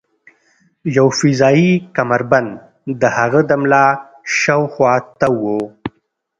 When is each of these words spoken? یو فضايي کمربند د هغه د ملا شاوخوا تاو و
یو 0.97 1.07
فضايي 1.19 1.71
کمربند 1.95 2.51
د 3.01 3.03
هغه 3.17 3.39
د 3.49 3.51
ملا 3.61 3.87
شاوخوا 4.39 4.93
تاو 5.19 5.35
و 5.59 5.65